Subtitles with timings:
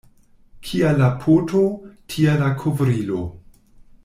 [0.69, 1.61] Kia la poto,
[2.15, 3.23] tia la kovrilo.